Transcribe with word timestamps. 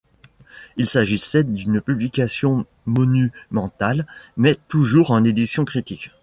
Il 0.77 0.89
s'agissait 0.89 1.43
d'une 1.43 1.79
publication 1.79 2.65
monumentale, 2.87 4.07
mais 4.35 4.55
toujours 4.67 5.11
en 5.11 5.23
édition 5.23 5.63
critique. 5.63 6.09